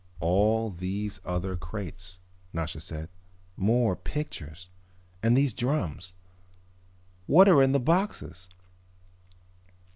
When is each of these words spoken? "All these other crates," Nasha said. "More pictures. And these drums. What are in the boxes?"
"All 0.19 0.71
these 0.71 1.21
other 1.23 1.55
crates," 1.55 2.17
Nasha 2.53 2.79
said. 2.79 3.07
"More 3.55 3.95
pictures. 3.95 4.67
And 5.21 5.37
these 5.37 5.53
drums. 5.53 6.15
What 7.27 7.47
are 7.47 7.61
in 7.61 7.71
the 7.71 7.79
boxes?" 7.79 8.49